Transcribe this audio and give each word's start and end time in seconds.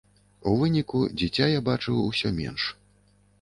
У 0.51 0.53
выніку 0.61 1.01
дзіця 1.19 1.49
я 1.51 1.61
бачыў 1.69 2.01
усё 2.09 2.33
менш. 2.41 2.67